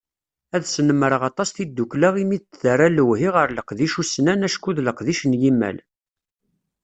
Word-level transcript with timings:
Ad 0.55 0.63
snemreɣ 0.73 1.21
aṭas 1.29 1.49
tiddukkla 1.51 2.09
imi 2.21 2.35
i 2.35 2.39
d-terra 2.39 2.87
lewhi 2.89 3.29
ɣer 3.35 3.47
leqdic 3.51 3.93
ussnan 4.01 4.45
acku 4.47 4.69
d 4.75 4.77
leqdic 4.85 5.21
n 5.25 5.33
yimal. 5.41 5.77